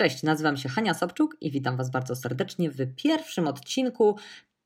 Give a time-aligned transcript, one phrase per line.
[0.00, 4.16] Cześć, nazywam się Hania Sobczuk i witam Was bardzo serdecznie w pierwszym odcinku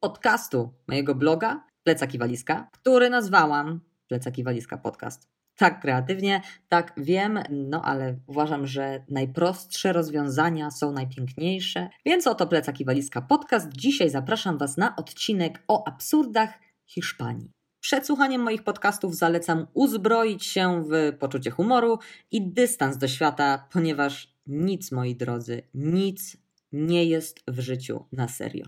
[0.00, 5.28] podcastu mojego bloga Plecak i Walizka, który nazwałam Plecak i Walizka Podcast.
[5.56, 11.88] Tak kreatywnie, tak wiem, no ale uważam, że najprostsze rozwiązania są najpiękniejsze.
[12.06, 13.68] Więc oto Plecak i Walizka Podcast.
[13.72, 17.50] Dzisiaj zapraszam Was na odcinek o absurdach Hiszpanii.
[17.80, 21.98] Przed słuchaniem moich podcastów zalecam uzbroić się w poczucie humoru
[22.30, 26.36] i dystans do świata, ponieważ nic, moi drodzy, nic
[26.72, 28.66] nie jest w życiu na serio.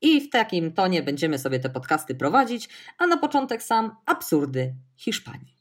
[0.00, 2.68] I w takim tonie będziemy sobie te podcasty prowadzić,
[2.98, 5.56] a na początek sam absurdy Hiszpanii.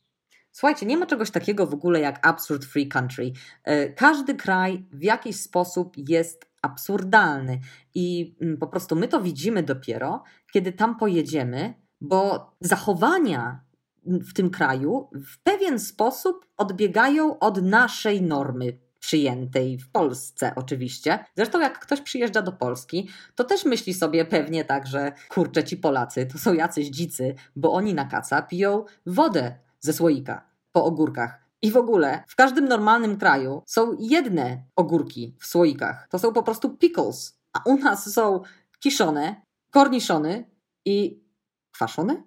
[0.51, 3.31] Słuchajcie, nie ma czegoś takiego w ogóle jak absurd free country.
[3.63, 7.59] E, każdy kraj w jakiś sposób jest absurdalny
[7.95, 10.23] i mm, po prostu my to widzimy dopiero,
[10.53, 13.65] kiedy tam pojedziemy, bo zachowania
[14.05, 21.25] w tym kraju w pewien sposób odbiegają od naszej normy przyjętej w Polsce oczywiście.
[21.35, 25.77] Zresztą jak ktoś przyjeżdża do Polski, to też myśli sobie pewnie tak, że kurczę ci
[25.77, 31.45] Polacy to są jacyś dzicy, bo oni na kaca piją wodę ze słoika po ogórkach.
[31.61, 36.07] I w ogóle w każdym normalnym kraju są jedne ogórki w słoikach.
[36.09, 37.39] To są po prostu pickles.
[37.53, 38.41] A u nas są
[38.79, 40.49] kiszone, korniszony
[40.85, 41.23] i
[41.71, 42.23] kwaszone?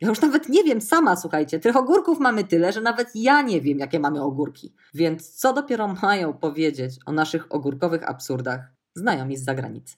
[0.00, 3.60] Ja już nawet nie wiem sama, słuchajcie, tych ogórków mamy tyle, że nawet ja nie
[3.60, 4.74] wiem, jakie mamy ogórki.
[4.94, 8.60] Więc co dopiero mają powiedzieć o naszych ogórkowych absurdach
[8.94, 9.96] znajomi z zagranicy.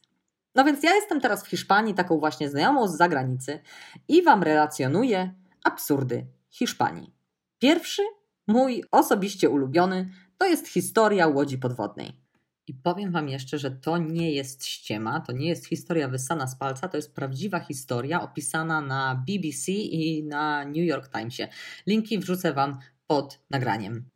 [0.55, 3.61] No więc ja jestem teraz w Hiszpanii, taką właśnie znajomą z zagranicy
[4.09, 7.15] i Wam relacjonuję absurdy Hiszpanii.
[7.59, 8.03] Pierwszy,
[8.47, 12.28] mój osobiście ulubiony, to jest historia łodzi podwodnej.
[12.69, 16.57] I powiem Wam jeszcze, że to nie jest ściema, to nie jest historia wysana z
[16.57, 21.49] palca, to jest prawdziwa historia opisana na BBC i na New York Timesie.
[21.87, 24.09] Linki wrzucę Wam pod nagraniem.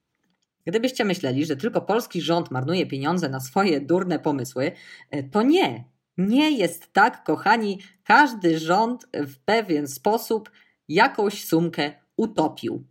[0.67, 4.73] Gdybyście myśleli, że tylko polski rząd marnuje pieniądze na swoje durne pomysły,
[5.11, 5.85] e, to nie.
[6.19, 7.79] Nie jest tak, kochani.
[8.05, 10.51] Każdy rząd w pewien sposób
[10.89, 12.87] jakąś sumkę utopił.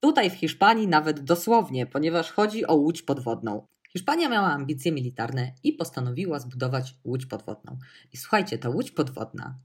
[0.00, 3.66] Tutaj w Hiszpanii nawet dosłownie, ponieważ chodzi o łódź podwodną.
[3.92, 7.78] Hiszpania miała ambicje militarne i postanowiła zbudować łódź podwodną.
[8.12, 9.58] I słuchajcie, ta łódź podwodna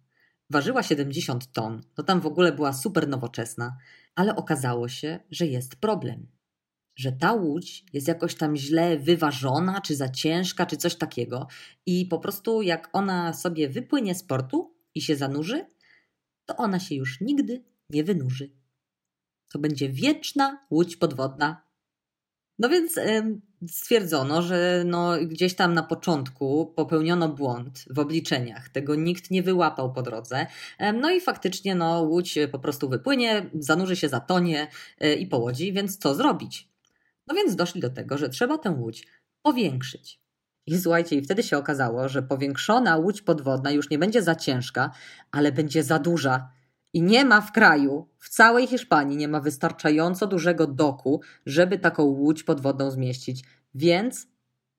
[0.50, 3.78] ważyła 70 ton, to tam w ogóle była super nowoczesna,
[4.16, 6.28] ale okazało się, że jest problem.
[6.96, 11.48] Że ta łódź jest jakoś tam źle wyważona, czy za ciężka, czy coś takiego,
[11.86, 15.66] i po prostu jak ona sobie wypłynie z portu i się zanurzy,
[16.46, 18.52] to ona się już nigdy nie wynurzy.
[19.50, 21.68] To będzie wieczna łódź podwodna.
[22.60, 23.00] No więc
[23.68, 28.70] stwierdzono, że no gdzieś tam na początku popełniono błąd w obliczeniach.
[28.70, 30.48] Tego nikt nie wyłapał po drodze.
[30.94, 34.68] No i faktycznie no, łódź po prostu wypłynie, zanurzy się, zatonie
[35.00, 36.70] e, i połodzi, więc co zrobić?
[37.28, 39.08] No więc doszli do tego, że trzeba tę łódź
[39.42, 40.22] powiększyć.
[40.66, 44.92] I słuchajcie, i wtedy się okazało, że powiększona łódź podwodna już nie będzie za ciężka,
[45.32, 46.57] ale będzie za duża
[46.94, 52.04] i nie ma w kraju, w całej Hiszpanii, nie ma wystarczająco dużego doku, żeby taką
[52.04, 53.44] łódź podwodną zmieścić.
[53.76, 54.28] Więc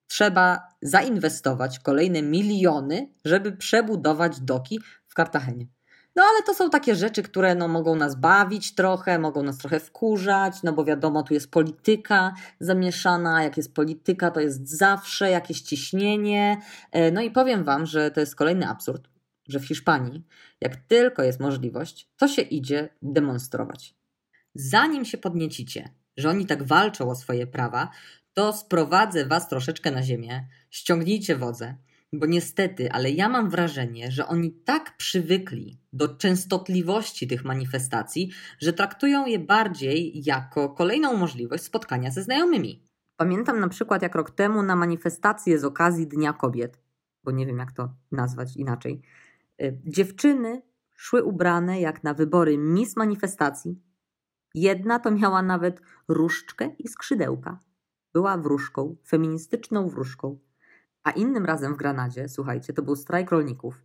[0.07, 5.67] trzeba zainwestować kolejne miliony, żeby przebudować doki w Kartagenie.
[6.15, 9.79] No ale to są takie rzeczy, które no, mogą nas bawić trochę, mogą nas trochę
[9.79, 13.43] wkurzać, no bo wiadomo, tu jest polityka zamieszana.
[13.43, 16.61] Jak jest polityka, to jest zawsze jakieś ciśnienie.
[16.91, 19.09] E, no i powiem Wam, że to jest kolejny absurd
[19.49, 20.23] że w Hiszpanii,
[20.61, 23.95] jak tylko jest możliwość, to się idzie demonstrować.
[24.55, 27.89] Zanim się podniecicie, że oni tak walczą o swoje prawa,
[28.33, 31.75] to sprowadzę was troszeczkę na ziemię, ściągnijcie wodze,
[32.13, 38.73] bo niestety, ale ja mam wrażenie, że oni tak przywykli do częstotliwości tych manifestacji, że
[38.73, 42.89] traktują je bardziej jako kolejną możliwość spotkania ze znajomymi.
[43.17, 46.79] Pamiętam na przykład, jak rok temu na manifestację z okazji Dnia Kobiet,
[47.23, 49.01] bo nie wiem jak to nazwać inaczej,
[49.85, 50.61] dziewczyny
[50.95, 53.81] szły ubrane jak na wybory Miss Manifestacji.
[54.55, 57.59] Jedna to miała nawet różdżkę i skrzydełka.
[58.13, 60.39] Była wróżką, feministyczną wróżką.
[61.03, 63.83] A innym razem w Granadzie, słuchajcie, to był strajk rolników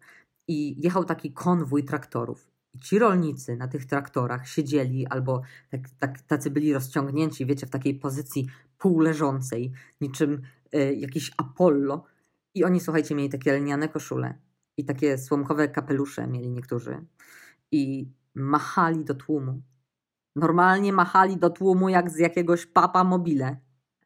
[0.49, 2.51] i jechał taki konwój traktorów.
[2.75, 7.71] I ci rolnicy na tych traktorach siedzieli albo tak, tak, tacy byli rozciągnięci, wiecie, w
[7.71, 8.47] takiej pozycji
[8.79, 10.43] półleżącej, niczym
[10.75, 12.05] y, jakiś Apollo.
[12.55, 14.39] I oni, słuchajcie, mieli takie lniane koszule
[14.77, 17.07] i takie słomkowe kapelusze mieli niektórzy
[17.73, 19.63] i machali do tłumu.
[20.37, 23.57] Normalnie machali do tłumu jak z jakiegoś papa mobile.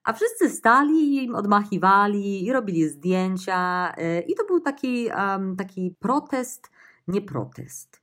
[0.05, 3.93] A wszyscy stali i odmachiwali i robili zdjęcia.
[3.99, 6.71] Y, I to był taki, um, taki protest,
[7.09, 8.03] nie protest.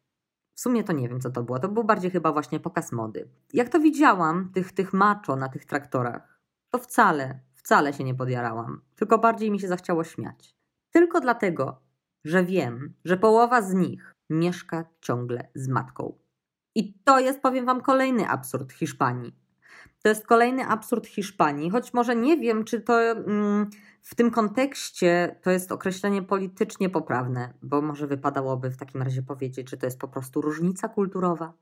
[0.56, 1.60] W sumie to nie wiem, co to było.
[1.60, 3.30] To był bardziej chyba właśnie pokaz mody.
[3.54, 6.40] Jak to widziałam, tych, tych macho na tych traktorach,
[6.70, 8.82] to wcale, wcale się nie podjarałam.
[8.96, 10.56] tylko bardziej mi się zachciało śmiać.
[10.92, 11.82] Tylko dlatego,
[12.26, 16.18] że wiem, że połowa z nich mieszka ciągle z matką.
[16.76, 19.36] I to jest, powiem Wam, kolejny absurd Hiszpanii.
[20.04, 23.70] To jest kolejny absurd Hiszpanii, choć może nie wiem, czy to mm,
[24.02, 29.70] w tym kontekście to jest określenie politycznie poprawne, bo może wypadałoby w takim razie powiedzieć,
[29.70, 31.54] że to jest po prostu różnica kulturowa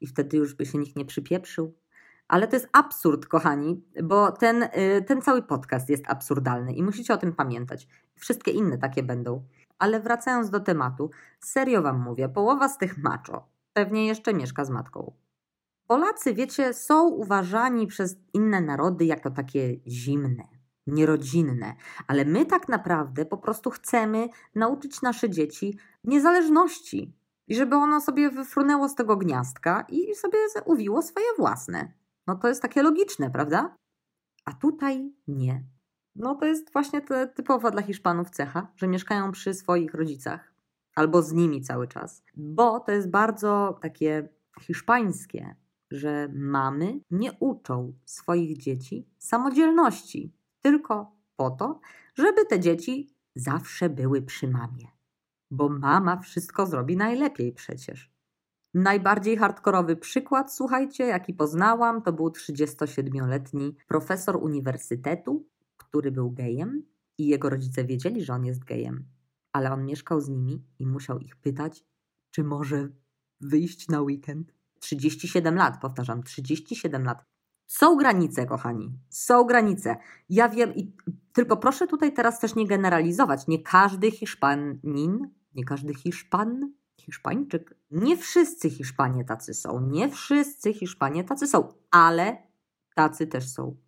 [0.00, 1.74] i wtedy już by się nikt nie przypieprzył.
[2.28, 7.14] Ale to jest absurd, kochani, bo ten, y, ten cały podcast jest absurdalny i musicie
[7.14, 7.88] o tym pamiętać.
[8.16, 9.44] Wszystkie inne takie będą.
[9.78, 14.70] Ale wracając do tematu, serio wam mówię, połowa z tych macho pewnie jeszcze mieszka z
[14.70, 15.12] matką.
[15.86, 20.44] Polacy, wiecie, są uważani przez inne narody jako takie zimne,
[20.86, 21.74] nierodzinne,
[22.06, 27.16] ale my tak naprawdę po prostu chcemy nauczyć nasze dzieci niezależności
[27.48, 31.92] i żeby ono sobie wyfrunęło z tego gniazdka i sobie uwiło swoje własne.
[32.26, 33.76] No to jest takie logiczne, prawda?
[34.44, 35.64] A tutaj nie.
[36.18, 37.00] No to jest właśnie
[37.34, 40.52] typowa dla Hiszpanów cecha, że mieszkają przy swoich rodzicach
[40.94, 44.28] albo z nimi cały czas, bo to jest bardzo takie
[44.60, 45.54] hiszpańskie,
[45.90, 50.32] że mamy nie uczą swoich dzieci samodzielności,
[50.62, 51.80] tylko po to,
[52.14, 54.86] żeby te dzieci zawsze były przy mamie.
[55.50, 58.16] Bo mama wszystko zrobi najlepiej przecież.
[58.74, 65.46] Najbardziej hardkorowy przykład, słuchajcie, jaki poznałam, to był 37-letni profesor uniwersytetu,
[65.96, 66.82] który był gejem
[67.18, 69.04] i jego rodzice wiedzieli, że on jest gejem,
[69.52, 71.84] ale on mieszkał z nimi i musiał ich pytać,
[72.30, 72.88] czy może
[73.40, 74.52] wyjść na weekend.
[74.80, 77.24] 37 lat, powtarzam, 37 lat.
[77.66, 79.96] Są granice, kochani, są granice.
[80.28, 80.92] Ja wiem, i
[81.32, 83.46] tylko proszę tutaj teraz też nie generalizować.
[83.46, 91.24] Nie każdy Hiszpanin, nie każdy Hiszpan, Hiszpańczyk, nie wszyscy Hiszpanie tacy są, nie wszyscy Hiszpanie
[91.24, 92.42] tacy są, ale
[92.94, 93.85] tacy też są.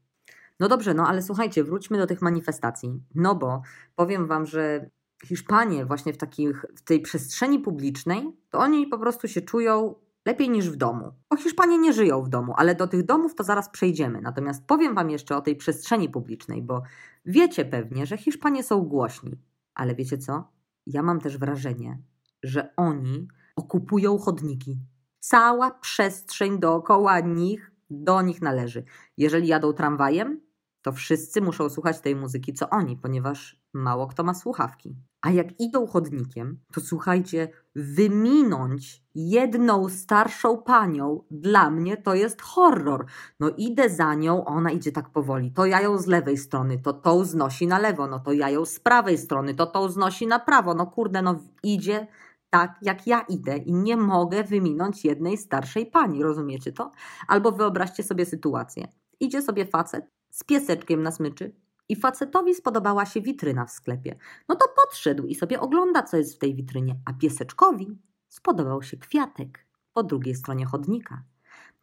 [0.61, 3.03] No dobrze, no ale słuchajcie, wróćmy do tych manifestacji.
[3.15, 3.63] No bo
[3.97, 4.91] powiem Wam, że
[5.25, 9.95] Hiszpanie właśnie w, takich, w tej przestrzeni publicznej, to oni po prostu się czują
[10.27, 11.13] lepiej niż w domu.
[11.31, 14.21] Bo Hiszpanie nie żyją w domu, ale do tych domów to zaraz przejdziemy.
[14.21, 16.83] Natomiast powiem Wam jeszcze o tej przestrzeni publicznej, bo
[17.25, 19.37] wiecie pewnie, że Hiszpanie są głośni.
[19.75, 20.53] Ale wiecie co?
[20.87, 21.99] Ja mam też wrażenie,
[22.43, 24.79] że oni okupują chodniki.
[25.21, 28.85] Cała przestrzeń dookoła nich do nich należy.
[29.17, 30.41] Jeżeli jadą tramwajem,
[30.83, 34.97] to wszyscy muszą słuchać tej muzyki, co oni, ponieważ mało kto ma słuchawki.
[35.23, 43.07] A jak idą chodnikiem, to słuchajcie, wyminąć jedną starszą panią dla mnie to jest horror.
[43.41, 45.53] No idę za nią, ona idzie tak powoli.
[45.53, 48.65] To ja ją z lewej strony, to tą znosi na lewo, no to ja ją
[48.65, 50.75] z prawej strony, to tą znosi na prawo.
[50.75, 52.07] No kurde, no idzie
[52.51, 56.93] tak, jak ja idę i nie mogę wyminąć jednej starszej pani, rozumiecie to?
[57.29, 58.89] Albo wyobraźcie sobie sytuację.
[59.21, 61.53] Idzie sobie facet z pieseczkiem na smyczy,
[61.89, 64.17] i facetowi spodobała się witryna w sklepie.
[64.49, 67.99] No to podszedł i sobie ogląda, co jest w tej witrynie, a pieseczkowi
[68.29, 71.25] spodobał się kwiatek po drugiej stronie chodnika.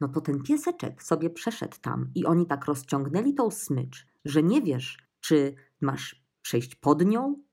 [0.01, 4.61] No to ten pieseczek sobie przeszedł tam i oni tak rozciągnęli tą smycz, że nie
[4.61, 7.43] wiesz, czy masz przejść pod nią,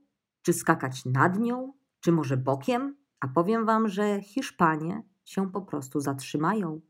[0.43, 2.97] czy skakać nad nią, czy może bokiem.
[3.21, 6.81] A powiem wam, że Hiszpanie się po prostu zatrzymają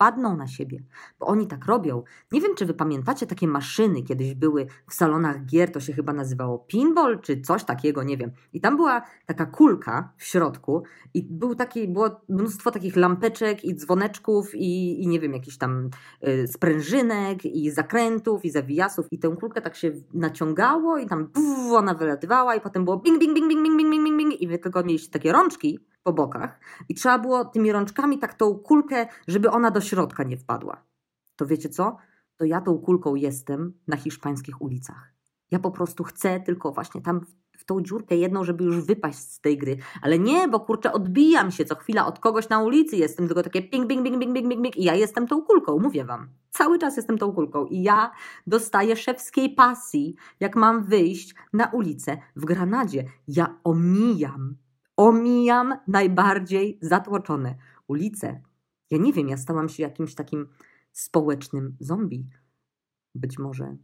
[0.00, 0.82] padną na siebie,
[1.18, 2.02] bo oni tak robią.
[2.32, 6.12] Nie wiem, czy wy pamiętacie takie maszyny, kiedyś były w salonach gier, to się chyba
[6.12, 8.30] nazywało pinball czy coś takiego, nie wiem.
[8.52, 10.82] I tam była taka kulka w środku
[11.14, 15.90] i był taki, było mnóstwo takich lampeczek i dzwoneczków i, i nie wiem, jakichś tam
[16.28, 21.72] y, sprężynek i zakrętów i zawijasów i tę kulkę tak się naciągało i tam buf,
[21.72, 24.58] ona wylatywała i potem było bing, bing, bing, bing, bing, bing, bing, bing i wy
[24.58, 29.50] tylko mieliście takie rączki po bokach i trzeba było tymi rączkami tak tą kulkę, żeby
[29.50, 30.84] ona do środka nie wpadła.
[31.36, 31.96] To wiecie co?
[32.36, 35.12] To ja tą kulką jestem na hiszpańskich ulicach.
[35.50, 37.20] Ja po prostu chcę tylko właśnie tam
[37.60, 39.76] w tą dziurkę jedną, żeby już wypaść z tej gry.
[40.02, 43.62] Ale nie, bo kurczę, odbijam się co chwila od kogoś na ulicy, jestem tylko takie
[43.62, 46.28] ping, ping, ping, ping, ping, ping, ping i ja jestem tą kulką, mówię wam.
[46.50, 48.10] Cały czas jestem tą kulką i ja
[48.46, 53.04] dostaję szewskiej pasji, jak mam wyjść na ulicę w Granadzie.
[53.28, 54.56] Ja omijam
[55.00, 57.54] omijam najbardziej zatłoczone
[57.88, 58.40] ulice.
[58.90, 60.48] Ja nie wiem, ja stałam się jakimś takim
[60.92, 62.28] społecznym zombie.
[63.14, 63.76] Być może.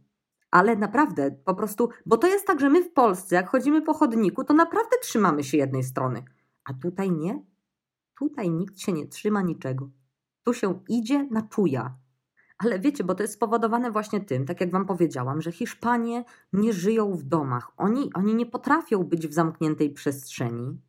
[0.51, 3.93] Ale naprawdę, po prostu, bo to jest tak, że my w Polsce, jak chodzimy po
[3.93, 6.23] chodniku, to naprawdę trzymamy się jednej strony.
[6.63, 7.43] A tutaj nie.
[8.19, 9.89] Tutaj nikt się nie trzyma niczego.
[10.43, 11.97] Tu się idzie na czuja.
[12.57, 16.73] Ale wiecie, bo to jest spowodowane właśnie tym, tak jak Wam powiedziałam, że Hiszpanie nie
[16.73, 17.71] żyją w domach.
[17.77, 20.86] Oni, oni nie potrafią być w zamkniętej przestrzeni.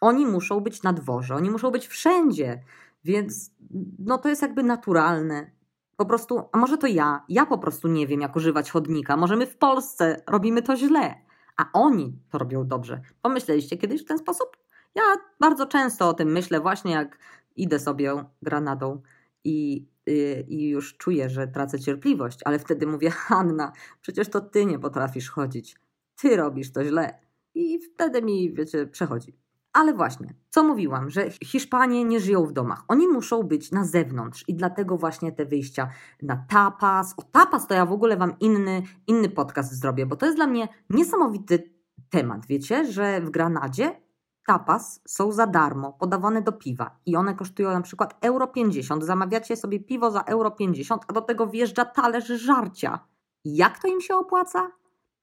[0.00, 2.62] Oni muszą być na dworze, oni muszą być wszędzie,
[3.04, 3.50] więc
[3.98, 5.50] no to jest jakby naturalne.
[5.96, 9.16] Po prostu, a może to ja, ja po prostu nie wiem, jak używać chodnika.
[9.16, 11.14] Może my w Polsce robimy to źle,
[11.56, 13.00] a oni to robią dobrze.
[13.22, 14.56] Pomyśleliście kiedyś w ten sposób?
[14.94, 15.02] Ja
[15.40, 17.18] bardzo często o tym myślę, właśnie jak
[17.56, 19.02] idę sobie granadą
[19.44, 24.66] i, yy, i już czuję, że tracę cierpliwość, ale wtedy mówię: Hanna, przecież to ty
[24.66, 25.76] nie potrafisz chodzić.
[26.16, 27.18] Ty robisz to źle.
[27.54, 29.47] I wtedy mi, wiecie, przechodzi.
[29.78, 32.84] Ale właśnie, co mówiłam, że Hiszpanie nie żyją w domach.
[32.88, 35.88] Oni muszą być na zewnątrz i dlatego właśnie te wyjścia
[36.22, 37.14] na tapas.
[37.16, 40.46] O tapas to ja w ogóle wam inny, inny podcast zrobię, bo to jest dla
[40.46, 41.74] mnie niesamowity
[42.10, 42.46] temat.
[42.46, 44.00] Wiecie, że w Granadzie
[44.46, 49.04] tapas są za darmo, podawane do piwa i one kosztują na przykład euro 50.
[49.04, 52.98] Zamawiacie sobie piwo za euro 50, a do tego wjeżdża talerz żarcia.
[53.44, 54.70] Jak to im się opłaca?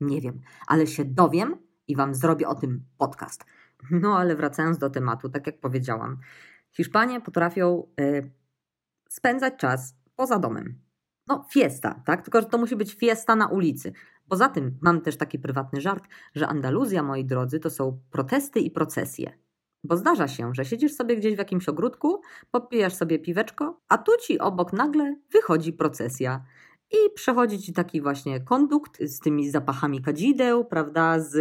[0.02, 1.58] Nie wiem, ale się dowiem
[1.88, 3.46] i wam zrobię o tym podcast.
[3.92, 6.18] No ale wracając do tematu, tak jak powiedziałam,
[6.75, 8.32] Hiszpanie potrafią y,
[9.10, 10.80] spędzać czas poza domem.
[11.27, 12.22] No, fiesta, tak?
[12.22, 13.94] Tylko, że to musi być fiesta na ulicy.
[14.30, 16.04] Poza tym mam też taki prywatny żart,
[16.36, 19.38] że Andaluzja, moi drodzy, to są protesty i procesje.
[19.84, 24.12] Bo zdarza się, że siedzisz sobie gdzieś w jakimś ogródku, popijasz sobie piweczko, a tu
[24.22, 26.46] ci obok nagle wychodzi procesja.
[26.92, 31.36] I przechodzi ci taki właśnie kondukt z tymi zapachami kadzideł, prawda, z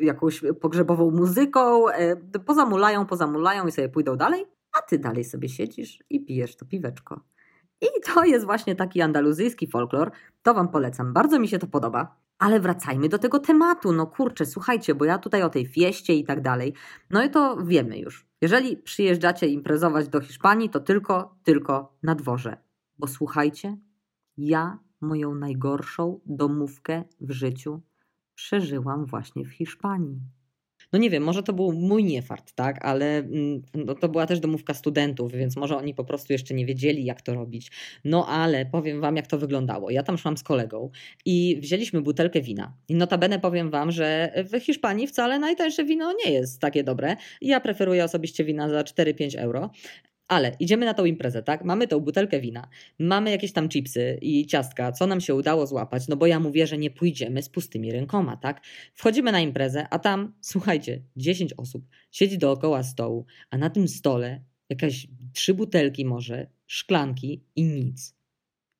[0.00, 1.88] jakąś pogrzebową muzyką.
[1.88, 4.46] E, pozamulają, pozamulają i sobie pójdą dalej,
[4.78, 7.20] a ty dalej sobie siedzisz i pijesz to piweczko.
[7.80, 10.10] I to jest właśnie taki andaluzyjski folklor.
[10.42, 11.12] To wam polecam.
[11.12, 12.16] Bardzo mi się to podoba.
[12.38, 13.92] Ale wracajmy do tego tematu.
[13.92, 16.74] No kurczę, słuchajcie, bo ja tutaj o tej fieście i tak dalej.
[17.10, 18.26] No i to wiemy już.
[18.40, 22.56] Jeżeli przyjeżdżacie imprezować do Hiszpanii, to tylko, tylko na dworze.
[22.98, 23.76] Bo słuchajcie,
[24.36, 27.80] ja moją najgorszą domówkę w życiu
[28.34, 30.20] przeżyłam właśnie w Hiszpanii.
[30.92, 34.40] No nie wiem, może to był mój niefart, tak, ale mm, no, to była też
[34.40, 37.70] domówka studentów, więc może oni po prostu jeszcze nie wiedzieli, jak to robić.
[38.04, 39.90] No ale powiem wam, jak to wyglądało.
[39.90, 40.90] Ja tam szłam z kolegą
[41.24, 42.76] i wzięliśmy butelkę wina.
[42.88, 47.16] I notabene powiem wam, że w Hiszpanii wcale najtańsze wino nie jest takie dobre.
[47.40, 49.70] Ja preferuję osobiście wina za 4-5 euro.
[50.30, 51.64] Ale idziemy na tą imprezę, tak?
[51.64, 52.68] Mamy tą butelkę wina,
[52.98, 56.66] mamy jakieś tam chipsy i ciastka, co nam się udało złapać, no bo ja mówię,
[56.66, 58.60] że nie pójdziemy z pustymi rękoma, tak?
[58.94, 64.40] Wchodzimy na imprezę, a tam, słuchajcie, 10 osób siedzi dookoła stołu, a na tym stole
[64.68, 68.14] jakaś trzy butelki może, szklanki i nic.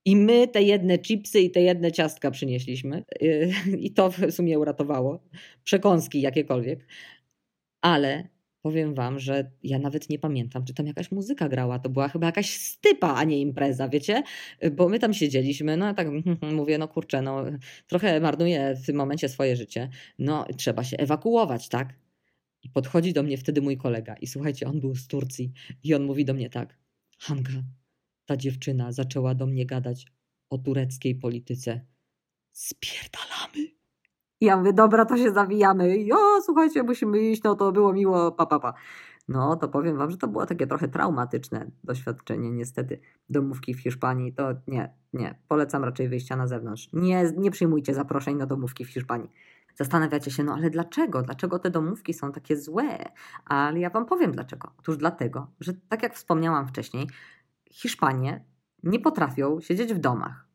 [0.04, 3.04] I my te jedne chipsy i te jedne ciastka przynieśliśmy.
[3.86, 5.22] I to w sumie uratowało.
[5.64, 6.86] Przekąski jakiekolwiek.
[7.80, 8.28] Ale
[8.62, 11.78] powiem wam, że ja nawet nie pamiętam, czy tam jakaś muzyka grała.
[11.78, 14.22] To była chyba jakaś stypa, a nie impreza, wiecie?
[14.72, 16.08] Bo my tam siedzieliśmy, no tak
[16.58, 17.44] mówię, no kurczę, no
[17.86, 19.90] trochę marnuję w tym momencie swoje życie.
[20.18, 21.94] No trzeba się ewakuować, tak?
[22.62, 25.52] I podchodzi do mnie wtedy mój kolega i słuchajcie, on był z Turcji
[25.84, 26.78] i on mówi do mnie tak,
[27.18, 27.52] Hanka,
[28.26, 30.06] ta dziewczyna zaczęła do mnie gadać
[30.50, 31.80] o tureckiej polityce.
[32.52, 33.79] Spierdalamy.
[34.40, 35.96] Ja mówię, dobra, to się zawijamy.
[35.96, 38.74] I o, słuchajcie, musimy iść, no to było miło, pa, pa, pa.
[39.28, 43.00] No, to powiem wam, że to było takie trochę traumatyczne doświadczenie, niestety.
[43.28, 45.38] Domówki w Hiszpanii, to nie, nie.
[45.48, 46.88] Polecam raczej wyjścia na zewnątrz.
[46.92, 49.30] Nie, nie przyjmujcie zaproszeń na domówki w Hiszpanii.
[49.74, 51.22] Zastanawiacie się, no ale dlaczego?
[51.22, 52.98] Dlaczego te domówki są takie złe?
[53.44, 54.70] Ale ja wam powiem dlaczego.
[54.78, 57.08] Otóż dlatego, że tak jak wspomniałam wcześniej,
[57.70, 58.44] Hiszpanie
[58.82, 60.46] nie potrafią siedzieć w domach.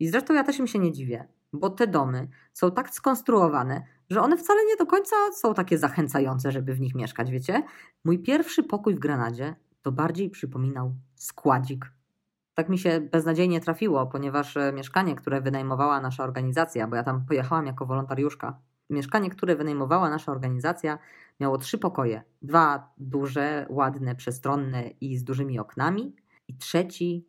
[0.00, 4.20] I zresztą ja też im się nie dziwię bo te domy są tak skonstruowane, że
[4.20, 7.62] one wcale nie do końca są takie zachęcające, żeby w nich mieszkać, wiecie?
[8.04, 11.92] Mój pierwszy pokój w Granadzie to bardziej przypominał składzik.
[12.54, 17.26] Tak mi się beznadziejnie trafiło, ponieważ e, mieszkanie, które wynajmowała nasza organizacja, bo ja tam
[17.26, 18.58] pojechałam jako wolontariuszka,
[18.90, 20.98] mieszkanie, które wynajmowała nasza organizacja,
[21.40, 22.22] miało trzy pokoje.
[22.42, 26.16] Dwa duże, ładne, przestronne i z dużymi oknami,
[26.48, 27.26] i trzeci,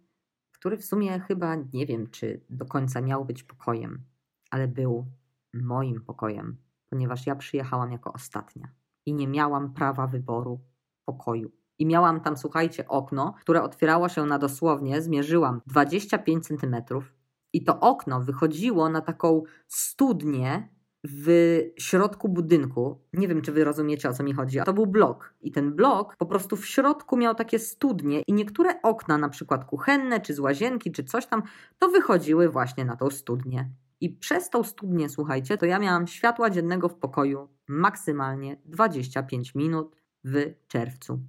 [0.52, 4.04] który w sumie chyba nie wiem, czy do końca miał być pokojem
[4.52, 5.06] ale był
[5.54, 6.58] moim pokojem,
[6.90, 8.68] ponieważ ja przyjechałam jako ostatnia
[9.06, 10.60] i nie miałam prawa wyboru
[11.06, 11.52] pokoju.
[11.80, 17.14] I miałam tam, słuchajcie, okno, które otwierało się na dosłownie, zmierzyłam 25 centymetrów,
[17.54, 20.70] i to okno wychodziło na taką studnię
[21.04, 23.02] w środku budynku.
[23.14, 24.60] Nie wiem, czy wy rozumiecie, o co mi chodzi.
[24.66, 25.34] To był blok.
[25.42, 29.66] I ten blok po prostu w środku miał takie studnie, i niektóre okna, na przykład
[29.66, 31.44] kuchenne, czy z łazienki, czy coś tam,
[31.80, 33.70] to wychodziły właśnie na tą studnię.
[34.02, 39.96] I przez tą studnię, słuchajcie, to ja miałam światła dziennego w pokoju maksymalnie 25 minut
[40.24, 41.20] w czerwcu.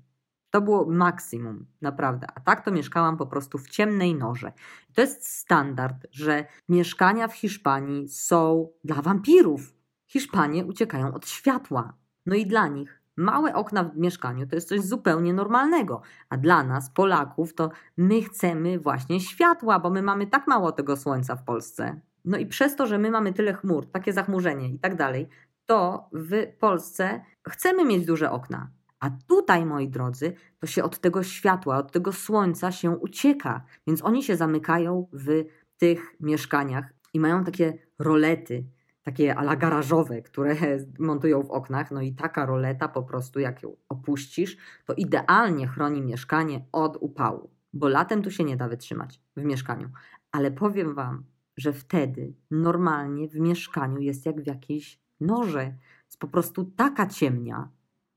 [0.51, 2.27] To było maksimum, naprawdę.
[2.35, 4.53] A tak to mieszkałam po prostu w ciemnej norze.
[4.95, 9.75] To jest standard, że mieszkania w Hiszpanii są dla wampirów.
[10.07, 11.97] Hiszpanie uciekają od światła.
[12.27, 16.65] No i dla nich Małe okna w mieszkaniu to jest coś zupełnie normalnego, a dla
[16.65, 21.45] nas, Polaków, to my chcemy właśnie światła, bo my mamy tak mało tego słońca w
[21.45, 22.01] Polsce.
[22.25, 25.29] No i przez to, że my mamy tyle chmur, takie zachmurzenie i tak dalej,
[25.67, 28.71] to w Polsce chcemy mieć duże okna.
[29.01, 33.65] A tutaj, moi drodzy, to się od tego światła, od tego słońca się ucieka.
[33.87, 35.45] Więc oni się zamykają w
[35.79, 38.65] tych mieszkaniach i mają takie rolety,
[39.03, 40.57] takie ala garażowe, które
[40.99, 41.91] montują w oknach.
[41.91, 47.51] No i taka roleta po prostu, jak ją opuścisz, to idealnie chroni mieszkanie od upału,
[47.73, 49.91] bo latem tu się nie da wytrzymać w mieszkaniu.
[50.33, 51.25] Ale powiem Wam,
[51.63, 55.75] że wtedy normalnie w mieszkaniu jest jak w jakiejś noże.
[56.07, 57.69] Jest po prostu taka ciemnia,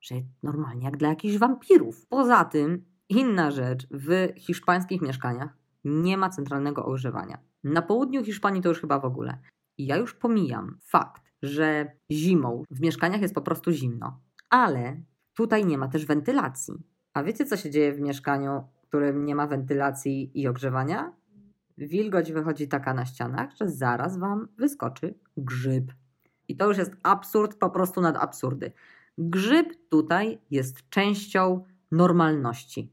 [0.01, 2.05] że normalnie jak dla jakichś wampirów.
[2.07, 7.37] Poza tym, inna rzecz, w hiszpańskich mieszkaniach nie ma centralnego ogrzewania.
[7.63, 9.37] Na południu Hiszpanii to już chyba w ogóle.
[9.77, 15.01] Ja już pomijam fakt, że zimą w mieszkaniach jest po prostu zimno, ale
[15.33, 16.73] tutaj nie ma też wentylacji.
[17.13, 21.13] A wiecie, co się dzieje w mieszkaniu, w którym nie ma wentylacji i ogrzewania?
[21.77, 25.91] Wilgoć wychodzi taka na ścianach, że zaraz wam wyskoczy grzyb.
[26.47, 28.71] I to już jest absurd po prostu nad absurdy.
[29.17, 32.91] Grzyb tutaj jest częścią normalności.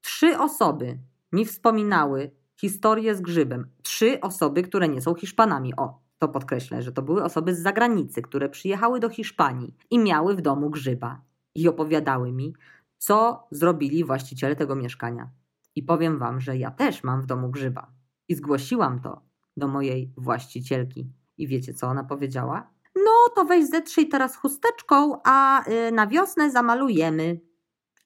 [0.00, 0.98] Trzy osoby
[1.32, 3.70] mi wspominały historię z grzybem.
[3.82, 5.76] Trzy osoby, które nie są Hiszpanami.
[5.76, 10.36] O, to podkreślę, że to były osoby z zagranicy, które przyjechały do Hiszpanii i miały
[10.36, 11.20] w domu grzyba.
[11.54, 12.54] I opowiadały mi,
[12.98, 15.30] co zrobili właściciele tego mieszkania.
[15.74, 17.99] I powiem wam, że ja też mam w domu grzyba.
[18.30, 19.22] I zgłosiłam to
[19.56, 21.12] do mojej właścicielki.
[21.38, 22.70] I wiecie, co ona powiedziała?
[22.96, 27.40] No to weź zetrzyj teraz chusteczką, a y, na wiosnę zamalujemy.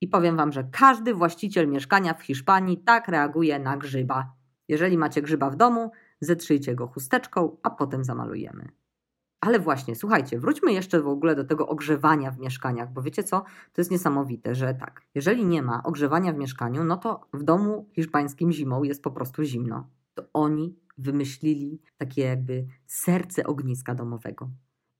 [0.00, 4.32] I powiem wam, że każdy właściciel mieszkania w Hiszpanii tak reaguje na grzyba.
[4.68, 5.90] Jeżeli macie grzyba w domu,
[6.20, 8.68] zetrzyjcie go chusteczką, a potem zamalujemy.
[9.40, 13.40] Ale właśnie, słuchajcie, wróćmy jeszcze w ogóle do tego ogrzewania w mieszkaniach, bo wiecie co?
[13.72, 17.88] To jest niesamowite, że tak, jeżeli nie ma ogrzewania w mieszkaniu, no to w domu
[17.92, 19.88] hiszpańskim zimą jest po prostu zimno.
[20.14, 24.50] To oni wymyślili takie jakby serce ogniska domowego.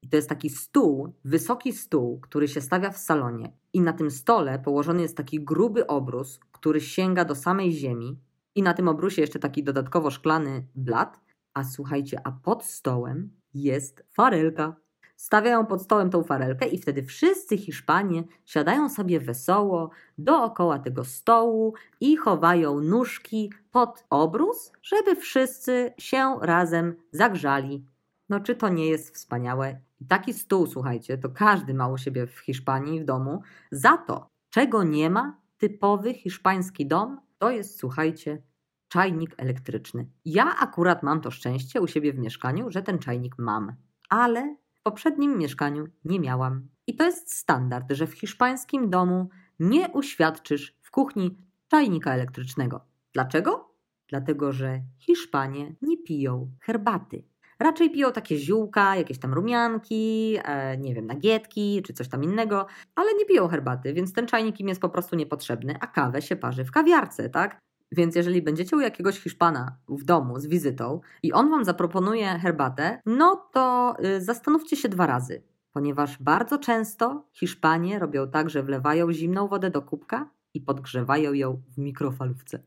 [0.02, 3.52] I to jest taki stół, wysoki stół, który się stawia w salonie.
[3.72, 8.20] I na tym stole położony jest taki gruby obrus, który sięga do samej ziemi.
[8.54, 11.20] I na tym obrusie jeszcze taki dodatkowo szklany blat.
[11.54, 14.76] A słuchajcie, a pod stołem jest farelka.
[15.16, 21.74] Stawiają pod stołem tą farelkę i wtedy wszyscy Hiszpanie siadają sobie wesoło dookoła tego stołu
[22.00, 27.86] i chowają nóżki pod obrus, żeby wszyscy się razem zagrzali.
[28.28, 29.80] No czy to nie jest wspaniałe?
[30.08, 33.42] Taki stół, słuchajcie, to każdy ma u siebie w Hiszpanii, w domu.
[33.70, 38.42] Za to, czego nie ma, typowy hiszpański dom, to jest, słuchajcie,
[38.88, 40.06] czajnik elektryczny.
[40.24, 43.72] Ja akurat mam to szczęście u siebie w mieszkaniu, że ten czajnik mam,
[44.08, 46.68] ale poprzednim mieszkaniu nie miałam.
[46.86, 52.84] I to jest standard, że w hiszpańskim domu nie uświadczysz w kuchni czajnika elektrycznego.
[53.12, 53.74] Dlaczego?
[54.08, 57.24] Dlatego, że Hiszpanie nie piją herbaty.
[57.58, 62.66] Raczej piją takie ziółka, jakieś tam rumianki, e, nie wiem, nagietki czy coś tam innego,
[62.94, 66.36] ale nie piją herbaty, więc ten czajnik im jest po prostu niepotrzebny, a kawę się
[66.36, 67.58] parzy w kawiarce, tak?
[67.92, 73.02] Więc jeżeli będziecie u jakiegoś Hiszpana w domu z wizytą i on wam zaproponuje herbatę,
[73.06, 75.42] no to y, zastanówcie się dwa razy,
[75.72, 81.62] ponieważ bardzo często Hiszpanie robią tak, że wlewają zimną wodę do kubka i podgrzewają ją
[81.74, 82.62] w mikrofalówce.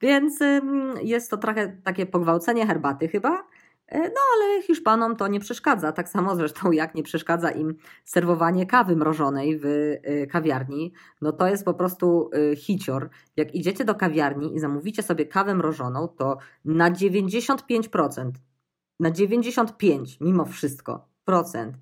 [0.00, 0.38] Więc
[1.02, 3.44] jest to trochę takie pogwałcenie herbaty chyba,
[3.92, 8.96] no ale Hiszpanom to nie przeszkadza, tak samo zresztą jak nie przeszkadza im serwowanie kawy
[8.96, 10.92] mrożonej w e, kawiarni.
[11.20, 13.10] No to jest po prostu e, hicior.
[13.36, 18.30] Jak idziecie do kawiarni i zamówicie sobie kawę mrożoną, to na 95%,
[19.00, 21.76] na 95 mimo wszystko procent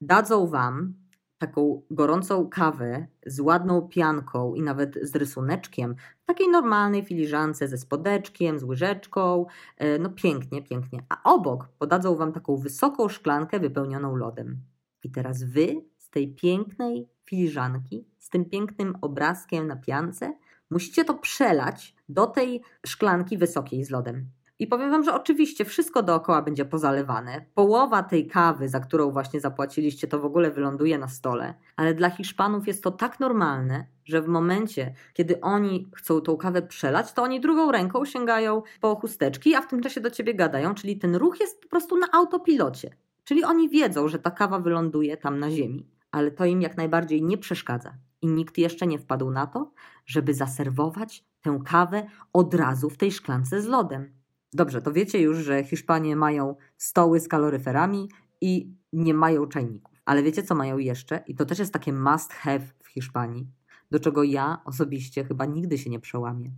[0.00, 0.94] dadzą wam
[1.42, 7.78] taką gorącą kawę z ładną pianką i nawet z rysuneczkiem, w takiej normalnej filiżance ze
[7.78, 9.46] spodeczkiem, z łyżeczką,
[9.78, 11.02] e, no pięknie, pięknie.
[11.08, 14.56] A obok podadzą Wam taką wysoką szklankę wypełnioną lodem.
[15.04, 20.34] I teraz Wy z tej pięknej filiżanki, z tym pięknym obrazkiem na piance,
[20.70, 24.30] musicie to przelać do tej szklanki wysokiej z lodem.
[24.62, 27.44] I powiem Wam, że oczywiście wszystko dookoła będzie pozalewane.
[27.54, 31.54] Połowa tej kawy, za którą właśnie zapłaciliście, to w ogóle wyląduje na stole.
[31.76, 36.62] Ale dla Hiszpanów jest to tak normalne, że w momencie, kiedy oni chcą tą kawę
[36.62, 40.74] przelać, to oni drugą ręką sięgają po chusteczki, a w tym czasie do ciebie gadają,
[40.74, 42.96] czyli ten ruch jest po prostu na autopilocie.
[43.24, 47.22] Czyli oni wiedzą, że ta kawa wyląduje tam na ziemi, ale to im jak najbardziej
[47.22, 47.94] nie przeszkadza.
[48.20, 49.72] I nikt jeszcze nie wpadł na to,
[50.06, 54.21] żeby zaserwować tę kawę od razu w tej szklance z lodem.
[54.52, 58.08] Dobrze, to wiecie już, że Hiszpanie mają stoły z kaloryferami
[58.40, 60.02] i nie mają czajników.
[60.04, 61.24] Ale wiecie, co mają jeszcze?
[61.26, 63.46] I to też jest takie must have w Hiszpanii,
[63.90, 66.50] do czego ja osobiście chyba nigdy się nie przełamię.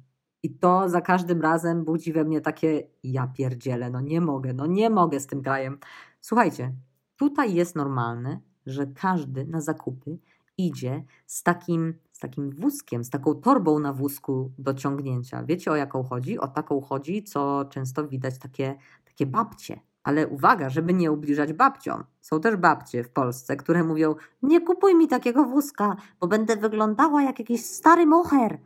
[0.42, 4.66] I to za każdym razem budzi we mnie takie ja pierdzielę, no nie mogę, no
[4.66, 5.78] nie mogę z tym krajem.
[6.20, 6.72] Słuchajcie,
[7.16, 10.18] tutaj jest normalne, że każdy na zakupy
[10.58, 15.44] idzie z takim, z takim wózkiem, z taką torbą na wózku do ciągnięcia.
[15.44, 16.38] Wiecie o jaką chodzi?
[16.38, 18.74] O taką chodzi, co często widać takie,
[19.04, 19.80] takie babcie.
[20.02, 22.04] Ale uwaga, żeby nie ubliżać babciom.
[22.20, 27.22] Są też babcie w Polsce, które mówią: Nie kupuj mi takiego wózka, bo będę wyglądała
[27.22, 28.58] jak jakiś stary moher.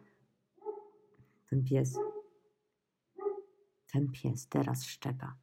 [1.50, 1.98] Ten pies.
[3.92, 5.36] Ten pies teraz szczeka.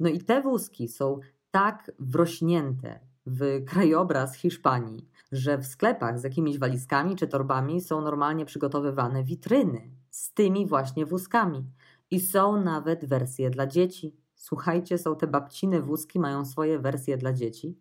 [0.00, 6.58] No i te wózki są tak wrośnięte w krajobraz Hiszpanii, że w sklepach z jakimiś
[6.58, 11.64] walizkami czy torbami są normalnie przygotowywane witryny z tymi właśnie wózkami.
[12.10, 14.16] I są nawet wersje dla dzieci.
[14.34, 17.78] Słuchajcie, są te babciny wózki, mają swoje wersje dla dzieci.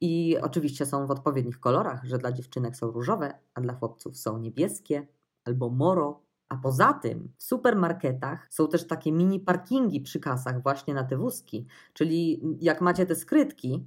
[0.00, 4.38] I oczywiście są w odpowiednich kolorach, że dla dziewczynek są różowe, a dla chłopców są
[4.38, 5.06] niebieskie
[5.44, 6.22] albo moro.
[6.48, 11.16] A poza tym w supermarketach są też takie mini parkingi przy kasach właśnie na te
[11.16, 11.66] wózki.
[11.92, 13.86] Czyli jak macie te skrytki,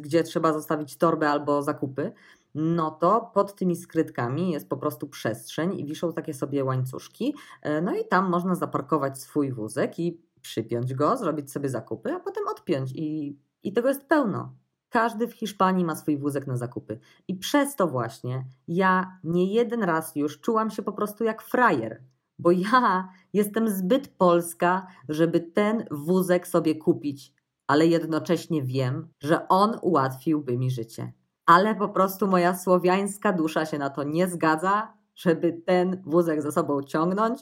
[0.00, 2.12] gdzie trzeba zostawić torbę albo zakupy,
[2.54, 7.34] no to pod tymi skrytkami jest po prostu przestrzeń i wiszą takie sobie łańcuszki.
[7.62, 12.20] E, no i tam można zaparkować swój wózek i przypiąć go, zrobić sobie zakupy, a
[12.20, 12.92] potem odpiąć.
[12.92, 14.54] I, i tego jest pełno.
[14.88, 16.98] Każdy w Hiszpanii ma swój wózek na zakupy.
[17.28, 22.02] I przez to właśnie ja nie jeden raz już czułam się po prostu jak frajer,
[22.38, 27.34] bo ja jestem zbyt polska, żeby ten wózek sobie kupić,
[27.66, 31.12] ale jednocześnie wiem, że on ułatwiłby mi życie.
[31.46, 36.52] Ale po prostu moja słowiańska dusza się na to nie zgadza, żeby ten wózek za
[36.52, 37.40] sobą ciągnąć,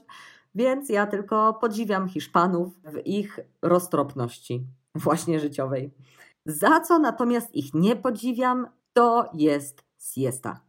[0.54, 5.94] więc ja tylko podziwiam Hiszpanów w ich roztropności, właśnie życiowej.
[6.46, 10.61] Za co natomiast ich nie podziwiam, to jest siesta.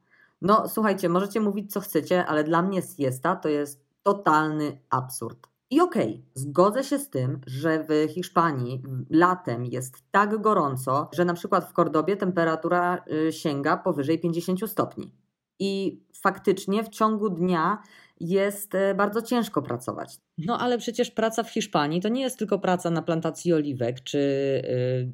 [0.42, 5.53] No słuchajcie, możecie mówić co chcecie, ale dla mnie siesta to jest totalny absurd.
[5.74, 11.26] I okej, okay, zgodzę się z tym, że w Hiszpanii latem jest tak gorąco, że
[11.26, 15.12] na przykład w Kordobie temperatura y, sięga powyżej 50 stopni.
[15.60, 17.84] I faktycznie w ciągu dnia
[18.20, 20.18] jest e, bardzo ciężko pracować.
[20.38, 24.18] No ale przecież praca w Hiszpanii to nie jest tylko praca na plantacji oliwek czy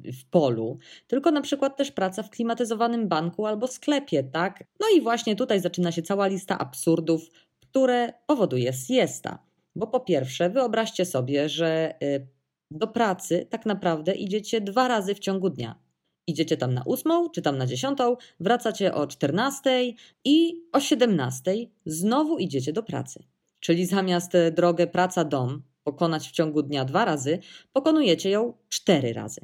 [0.06, 4.64] y, w polu, tylko na przykład też praca w klimatyzowanym banku albo sklepie, tak?
[4.80, 7.20] No i właśnie tutaj zaczyna się cała lista absurdów,
[7.60, 9.49] które powoduje siesta.
[9.80, 12.26] Bo po pierwsze, wyobraźcie sobie, że y,
[12.70, 15.78] do pracy tak naprawdę idziecie dwa razy w ciągu dnia.
[16.26, 22.38] Idziecie tam na ósmą, czy tam na dziesiątą, wracacie o czternastej i o siedemnastej znowu
[22.38, 23.24] idziecie do pracy.
[23.60, 27.38] Czyli zamiast e, drogę praca-dom pokonać w ciągu dnia dwa razy,
[27.72, 29.40] pokonujecie ją cztery razy.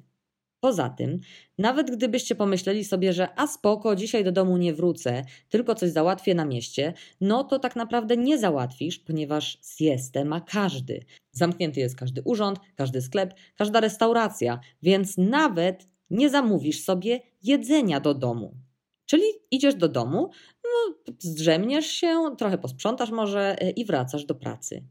[0.60, 1.20] Poza tym,
[1.58, 6.34] nawet gdybyście pomyśleli sobie, że a spoko, dzisiaj do domu nie wrócę, tylko coś załatwię
[6.34, 11.04] na mieście, no to tak naprawdę nie załatwisz, ponieważ siestę ma każdy.
[11.32, 18.14] Zamknięty jest każdy urząd, każdy sklep, każda restauracja, więc nawet nie zamówisz sobie jedzenia do
[18.14, 18.54] domu.
[19.06, 20.30] Czyli idziesz do domu,
[20.64, 24.84] no, zdrzemniesz się, trochę posprzątasz może e, i wracasz do pracy.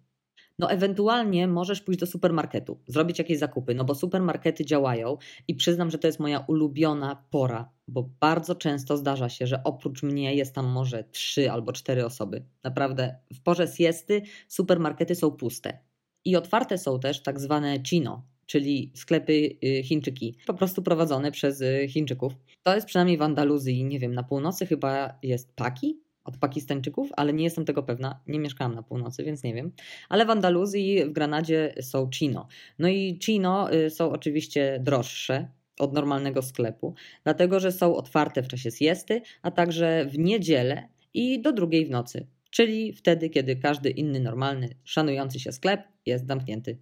[0.60, 5.92] No, ewentualnie możesz pójść do supermarketu, zrobić jakieś zakupy, no bo supermarkety działają i przyznam,
[5.92, 10.56] że to jest moja ulubiona pora, bo bardzo często zdarza się, że oprócz mnie jest
[10.56, 12.46] tam może trzy albo cztery osoby.
[12.64, 15.80] Naprawdę w porze siesty supermarkety są puste.
[16.26, 21.62] I otwarte są też tak zwane chino, czyli sklepy y, Chińczyki, po prostu prowadzone przez
[21.62, 22.34] y, Chińczyków.
[22.64, 27.34] To jest przynajmniej w Andaluzji, nie wiem, na północy chyba jest Paki od Pakistańczyków, ale
[27.34, 29.72] nie jestem tego pewna, nie mieszkałam na północy, więc nie wiem.
[30.10, 32.48] Ale w Andaluzji, w Granadzie są Chino.
[32.80, 35.48] No i Chino y, są oczywiście droższe,
[35.80, 41.42] od normalnego sklepu, dlatego że są otwarte w czasie siesty, a także w niedzielę i
[41.42, 46.78] do drugiej w nocy, czyli wtedy, kiedy każdy inny normalny, szanujący się sklep jest zamknięty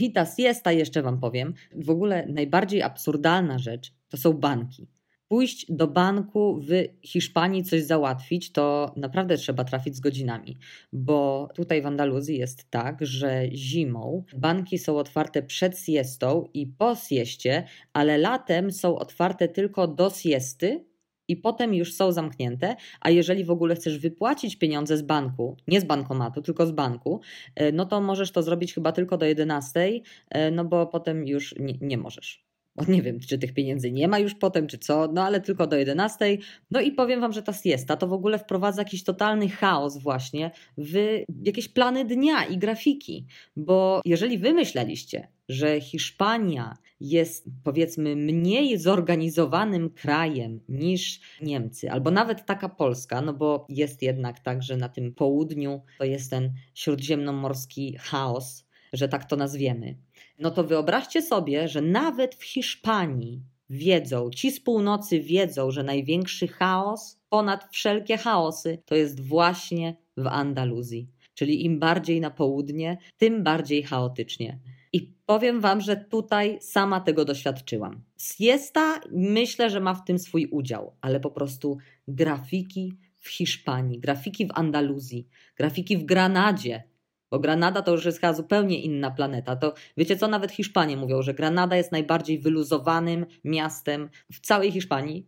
[0.00, 4.88] i ta siesta, jeszcze Wam powiem, w ogóle najbardziej absurdalna rzecz to są banki.
[5.28, 6.70] Pójść do banku w
[7.02, 10.56] Hiszpanii coś załatwić, to naprawdę trzeba trafić z godzinami,
[10.92, 16.94] bo tutaj w Andaluzji jest tak, że zimą banki są otwarte przed siestą i po
[16.94, 20.84] sieście, ale latem są otwarte tylko do siesty
[21.28, 25.80] i potem już są zamknięte, a jeżeli w ogóle chcesz wypłacić pieniądze z banku, nie
[25.80, 27.20] z bankomatu, tylko z banku,
[27.54, 31.54] e, no to możesz to zrobić chyba tylko do 11, e, no bo potem już
[31.58, 32.47] nie, nie możesz.
[32.88, 35.76] Nie wiem, czy tych pieniędzy nie ma już potem, czy co, no ale tylko do
[35.76, 36.38] 11.
[36.70, 40.50] No i powiem Wam, że ta siesta to w ogóle wprowadza jakiś totalny chaos właśnie
[40.78, 43.26] w jakieś plany dnia i grafiki.
[43.56, 52.46] Bo jeżeli Wy myśleliście, że Hiszpania jest powiedzmy mniej zorganizowanym krajem niż Niemcy, albo nawet
[52.46, 57.96] taka Polska, no bo jest jednak tak, że na tym południu to jest ten śródziemnomorski
[58.00, 59.94] chaos, że tak to nazwiemy.
[60.38, 66.48] No to wyobraźcie sobie, że nawet w Hiszpanii wiedzą, ci z północy wiedzą, że największy
[66.48, 71.08] chaos ponad wszelkie chaosy to jest właśnie w Andaluzji.
[71.34, 74.58] Czyli im bardziej na południe, tym bardziej chaotycznie.
[74.92, 78.02] I powiem Wam, że tutaj sama tego doświadczyłam.
[78.18, 84.46] Siesta myślę, że ma w tym swój udział, ale po prostu grafiki w Hiszpanii, grafiki
[84.46, 86.82] w Andaluzji, grafiki w Granadzie,
[87.30, 89.56] bo Granada to już jest chyba zupełnie inna planeta.
[89.56, 95.26] To wiecie co, nawet Hiszpanie mówią, że Granada jest najbardziej wyluzowanym miastem w całej Hiszpanii.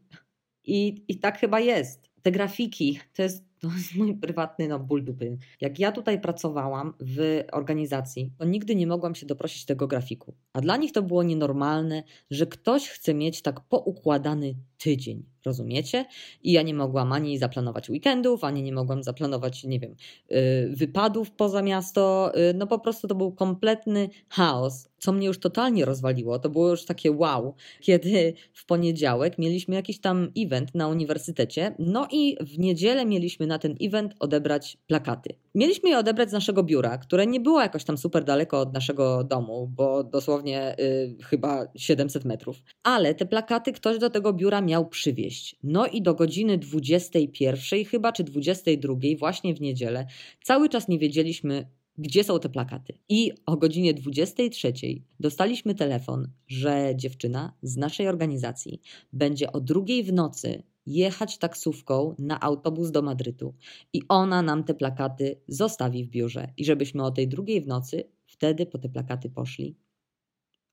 [0.65, 2.11] I, i tak chyba jest.
[2.23, 5.39] Te grafiki to jest to jest mój prywatny no, ból dupy.
[5.61, 10.35] Jak ja tutaj pracowałam w organizacji, to nigdy nie mogłam się doprosić tego grafiku.
[10.53, 15.25] A dla nich to było nienormalne, że ktoś chce mieć tak poukładany tydzień.
[15.47, 16.05] Rozumiecie?
[16.43, 19.95] I ja nie mogłam ani zaplanować weekendów, ani nie mogłam zaplanować, nie wiem,
[20.33, 22.33] y, wypadów poza miasto.
[22.51, 26.39] Y, no po prostu to był kompletny chaos, co mnie już totalnie rozwaliło.
[26.39, 32.09] To było już takie wow, kiedy w poniedziałek mieliśmy jakiś tam event na uniwersytecie, no
[32.11, 35.35] i w niedzielę mieliśmy na ten event odebrać plakaty.
[35.55, 39.25] Mieliśmy je odebrać z naszego biura, które nie było jakoś tam super daleko od naszego
[39.25, 42.63] domu, bo dosłownie y, chyba 700 metrów.
[42.83, 45.57] Ale te plakaty ktoś do tego biura miał przywieźć.
[45.63, 50.07] No i do godziny 21 chyba, czy 22 właśnie w niedzielę,
[50.45, 51.67] cały czas nie wiedzieliśmy,
[51.99, 52.99] gdzie są te plakaty.
[53.09, 54.73] I o godzinie 23
[55.21, 58.81] dostaliśmy telefon, że dziewczyna z naszej organizacji
[59.13, 63.55] będzie o drugiej w nocy jechać taksówką na autobus do Madrytu
[63.93, 68.05] i ona nam te plakaty zostawi w biurze i żebyśmy o tej drugiej w nocy
[68.27, 69.77] wtedy po te plakaty poszli.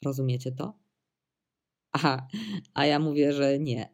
[0.06, 0.87] Rozumiecie to?
[1.98, 2.28] Aha,
[2.74, 3.90] a ja mówię, że nie.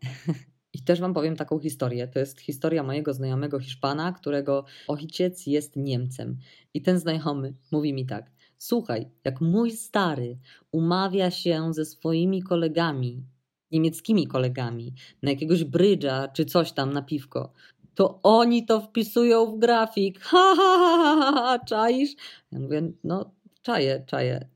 [0.73, 2.07] I też Wam powiem taką historię.
[2.07, 6.37] To jest historia mojego znajomego Hiszpana, którego ojciec jest Niemcem.
[6.73, 10.37] I ten znajomy mówi mi tak: Słuchaj, jak mój stary
[10.71, 13.23] umawia się ze swoimi kolegami
[13.71, 17.53] niemieckimi kolegami na jakiegoś brydża czy coś tam na piwko,
[17.95, 20.19] to oni to wpisują w grafik.
[20.19, 22.15] Ha, ha, ha, ha, ha, czaisz?
[22.51, 24.47] Ja mówię, no czaję, czaję,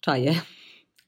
[0.00, 0.34] czaję.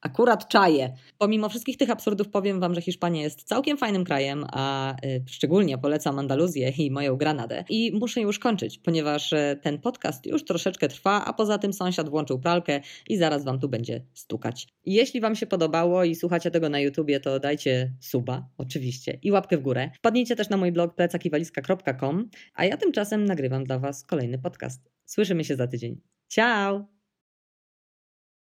[0.04, 0.92] Akurat czaję.
[1.18, 5.78] Pomimo wszystkich tych absurdów powiem Wam, że Hiszpania jest całkiem fajnym krajem, a y, szczególnie
[5.78, 7.64] polecam Andaluzję i moją Granadę.
[7.68, 12.08] I muszę już kończyć, ponieważ y, ten podcast już troszeczkę trwa, a poza tym sąsiad
[12.08, 14.68] włączył pralkę i zaraz Wam tu będzie stukać.
[14.86, 19.58] Jeśli Wam się podobało i słuchacie tego na YouTubie, to dajcie suba, oczywiście, i łapkę
[19.58, 19.90] w górę.
[19.98, 24.90] Wpadnijcie też na mój blog plecakiwaliska.com, a ja tymczasem nagrywam dla Was kolejny podcast.
[25.04, 26.00] Słyszymy się za tydzień.
[26.28, 26.93] Ciao!